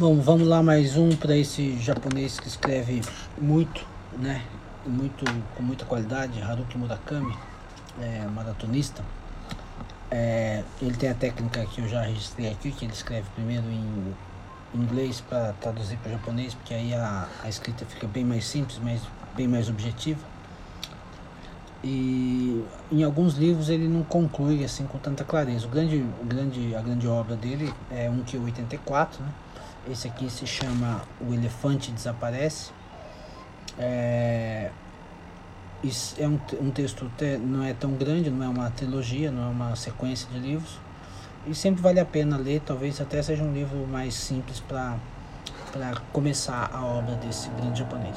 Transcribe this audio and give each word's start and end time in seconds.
Bom, 0.00 0.18
vamos 0.18 0.48
lá 0.48 0.62
mais 0.62 0.96
um 0.96 1.10
para 1.14 1.36
esse 1.36 1.76
japonês 1.76 2.40
que 2.40 2.48
escreve 2.48 3.02
muito, 3.36 3.86
né? 4.18 4.42
Muito, 4.86 5.26
com 5.54 5.62
muita 5.62 5.84
qualidade, 5.84 6.40
Haruki 6.40 6.78
Murakami, 6.78 7.36
é, 8.00 8.24
maratonista. 8.34 9.04
É, 10.10 10.64
ele 10.80 10.96
tem 10.96 11.10
a 11.10 11.14
técnica 11.14 11.66
que 11.66 11.82
eu 11.82 11.86
já 11.86 12.00
registrei 12.00 12.50
aqui, 12.50 12.72
que 12.72 12.86
ele 12.86 12.94
escreve 12.94 13.28
primeiro 13.34 13.66
em 13.66 14.14
inglês 14.74 15.20
para 15.20 15.52
traduzir 15.60 15.98
para 15.98 16.12
japonês, 16.12 16.54
porque 16.54 16.72
aí 16.72 16.94
a, 16.94 17.28
a 17.44 17.48
escrita 17.50 17.84
fica 17.84 18.06
bem 18.06 18.24
mais 18.24 18.46
simples, 18.46 18.80
mas 18.82 19.02
bem 19.36 19.46
mais 19.46 19.68
objetiva. 19.68 20.20
E 21.84 22.64
em 22.90 23.04
alguns 23.04 23.34
livros 23.34 23.68
ele 23.68 23.86
não 23.86 24.02
conclui 24.02 24.64
assim 24.64 24.86
com 24.86 24.96
tanta 24.96 25.24
clareza. 25.24 25.66
O 25.66 25.68
grande, 25.68 26.02
o 26.22 26.24
grande, 26.24 26.74
a 26.74 26.80
grande 26.80 27.06
obra 27.06 27.36
dele 27.36 27.70
é 27.90 28.08
um 28.08 28.22
que 28.22 28.38
84, 28.38 29.22
né? 29.22 29.30
Esse 29.90 30.06
aqui 30.06 30.30
se 30.30 30.46
chama 30.46 31.02
O 31.20 31.34
Elefante 31.34 31.90
Desaparece. 31.90 32.70
É, 33.76 34.70
é 36.16 36.28
um, 36.28 36.38
um 36.60 36.70
texto 36.70 37.10
te, 37.16 37.36
não 37.38 37.64
é 37.64 37.74
tão 37.74 37.94
grande, 37.94 38.30
não 38.30 38.44
é 38.44 38.48
uma 38.48 38.70
trilogia, 38.70 39.32
não 39.32 39.48
é 39.48 39.48
uma 39.48 39.74
sequência 39.74 40.28
de 40.30 40.38
livros. 40.38 40.78
E 41.44 41.54
sempre 41.56 41.82
vale 41.82 41.98
a 41.98 42.04
pena 42.04 42.36
ler, 42.36 42.60
talvez 42.60 43.00
até 43.00 43.20
seja 43.20 43.42
um 43.42 43.52
livro 43.52 43.84
mais 43.88 44.14
simples 44.14 44.60
para 44.60 44.96
começar 46.12 46.70
a 46.72 46.84
obra 46.84 47.16
desse 47.16 47.48
grande 47.50 47.80
japonês. 47.80 48.16